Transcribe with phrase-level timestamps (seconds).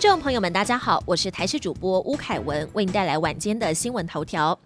[0.00, 4.58] 观众朋友们，大家好，我是台视主播吴凯文，为您带来晚间的新闻头条。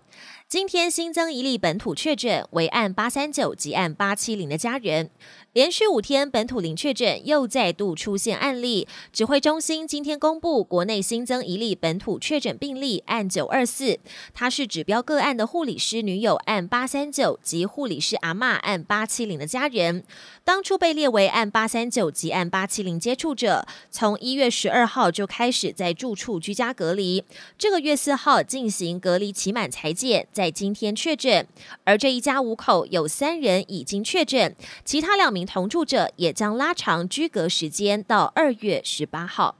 [0.54, 5.10] 今天新增一例本土确诊，为案八三九及案八七零的家人。
[5.52, 8.86] 连续五天本土零确诊，又再度出现案例。
[9.12, 13.98] 指挥中心今天公布，国内新增一例本土确诊病例，案九二四，
[14.32, 20.04] 他是指标个案的护理师女友案八三九及护理师阿嬷案八七零的家人，
[20.44, 27.24] 当初被列为案八三九及案八七零接触者，从一月十二号就开始在住处居家隔离，
[27.58, 31.46] 这个月四号进行隔离期满裁剪，在在今天确诊。
[31.84, 35.46] 而这一家五口有三人已经确诊，其他两名。
[35.46, 39.56] 同住者也将拉长居隔时间到二月十八号。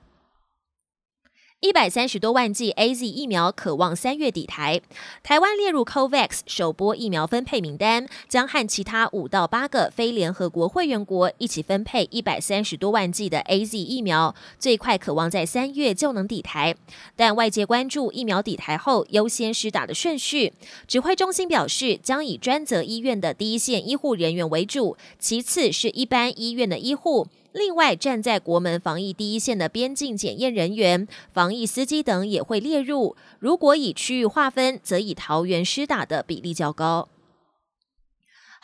[1.65, 4.83] 一百三十多万剂 A Z 疫苗渴望三月底台，
[5.23, 16.77] 台湾列入 COVAX 首波疫苗分配名单，将和其他五到八个非联合国会员国一起分配一百三十多万剂的 A Z 疫苗，最快渴望在三月就能抵台。
[17.17, 20.53] 但外界关注疫苗抵台后优先施打的顺序，
[20.87, 27.27] 指挥中心表示将以专责医院的第一线医护人员为主，其次是一般医院的医护。
[27.55, 33.15] 另外，站在国门防疫第一线的边境检验人员、防疫司机等也会列入。
[33.39, 37.09] 如果以区域划分，则以桃园施打的比例较高。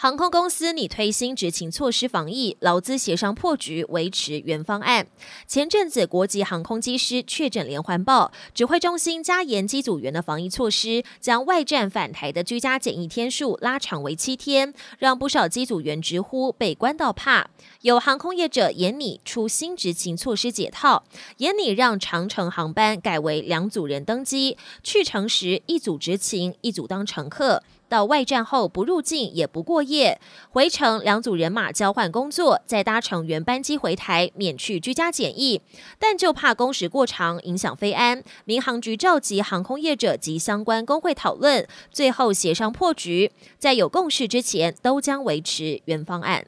[0.02, 5.06] 航空公司拟推新执勤措施防疫，劳资协商破局，维持原方案。
[5.46, 17.50] 前阵子国际航空机师确诊连环爆，指挥中心加严机组员的防疫措施，将外站返台的居家检疫天数拉长为七天，让不少机组员直呼被关到怕。
[17.82, 21.04] 有航空业者严拟出新执勤措施解套，
[21.36, 27.62] 严拟让长程航班改为两组人登机，去程时一组执勤，一组当乘客。
[27.90, 35.60] 到外站后不入境也不过夜，回程两组人马交换工作，再搭乘原班机回台，免去居家检疫。
[35.98, 46.46] 但就怕工时过长影响飞安，民航局召集航空业者及相关工会讨论，最后协商破局，在有共识之前，都将维持原方案。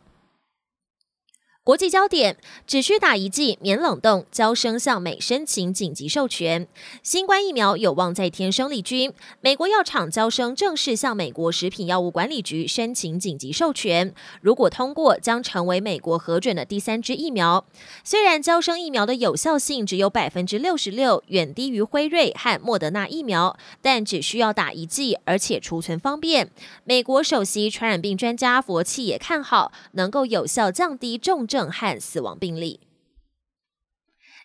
[1.64, 2.36] 国际焦点：
[2.66, 6.66] 只需打一剂免冷冻，交生向美申请紧急授权。
[7.04, 9.12] 新冠疫苗有望再添生力军。
[9.40, 17.64] 美国药厂交生正式向美国食品药物管理局申请紧急授权，如果通过，将成为美国核准的第三支疫苗。
[18.02, 26.50] 虽然交生疫苗的有效性只有百分之六十六，远低于辉瑞和莫德纳疫苗，但只需要打一剂，而且储存方便。
[26.82, 31.46] 美国首席传染病专家佛契也看好，能够有效降低重。
[31.52, 32.80] 症和死亡病例。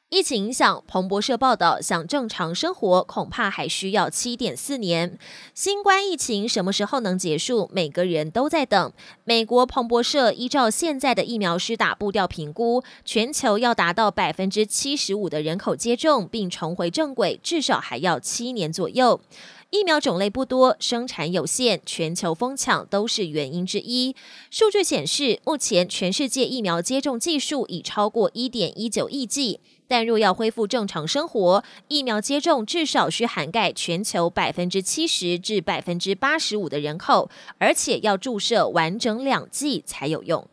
[0.09, 5.19] 疫情影响，彭博社报道，想正常生活恐怕还需要七点四年。
[5.53, 7.69] 新冠疫情什么时候能结束？
[7.73, 8.93] 每个人都在等。
[9.25, 19.19] 美国彭博社依照现在的疫苗施打步调评估，全球要达到百分之七十五的人口接种并重回正轨，至少还要七年左右。
[19.69, 24.15] 疫苗种类不多，生产有限，全球疯抢都是原因之一。
[24.49, 29.59] 数据显示，目前全世界疫苗接种技术已超过一点一九亿剂。
[29.89, 40.47] 但若要恢复正常生活，疫苗接种至少需涵盖全球百分之七十至百分之八十五的人口，而且要注射完整两剂才有用。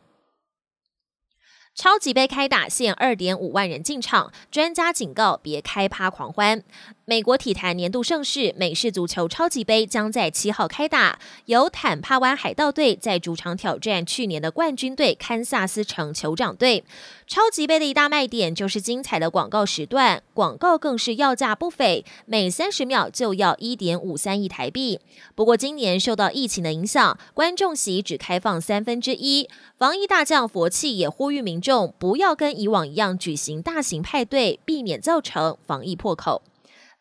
[1.74, 6.62] 超级杯开打，限二点五万人进场，专家警告别开趴狂欢。
[7.06, 16.82] 美国体坛年度盛事美式足球超级杯将在七号开打，由坦帕湾海盗队在主场挑战去年的冠军队堪萨斯城酋长队。
[17.26, 24.98] 超级杯的一大卖点就是精彩的广告时段，广告更是要价不菲，每三十秒就要一点五三亿台币。
[25.34, 29.50] 不过今年受到疫情的影响，观众席只开放三分之一。
[29.76, 36.40] 防疫大将佛气也呼吁民众不要跟以往一样举行大型派对，避免造成防疫破口。